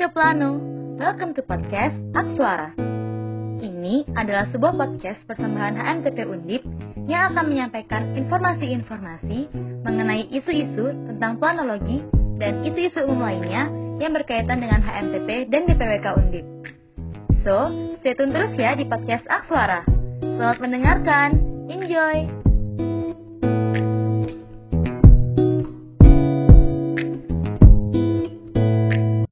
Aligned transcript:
Sono. 0.00 0.56
Welcome 0.96 1.36
to 1.36 1.44
podcast 1.44 1.92
Aksuara. 2.16 2.72
Ini 3.60 4.08
adalah 4.16 4.48
sebuah 4.48 4.72
podcast 4.72 5.20
persembahan 5.28 5.76
HMTP 5.76 6.24
Undip 6.24 6.64
yang 7.04 7.36
akan 7.36 7.44
menyampaikan 7.52 8.16
informasi-informasi 8.16 9.52
mengenai 9.84 10.24
isu-isu 10.32 10.96
tentang 11.04 11.36
planologi 11.36 12.00
dan 12.40 12.64
isu-isu 12.64 13.04
umum 13.04 13.28
lainnya 13.28 13.68
yang 14.00 14.16
berkaitan 14.16 14.64
dengan 14.64 14.80
HMTP 14.80 15.52
dan 15.52 15.68
DPWK 15.68 16.06
Undip. 16.16 16.46
So, 17.44 17.68
stay 18.00 18.16
tune 18.16 18.32
terus 18.32 18.56
ya 18.56 18.72
di 18.72 18.88
podcast 18.88 19.28
Aksuara. 19.28 19.84
Selamat 20.24 20.64
mendengarkan. 20.64 21.28
Enjoy! 21.68 22.49